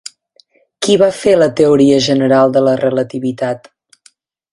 [0.85, 3.71] Qui va fer la teoria general de la relativitat?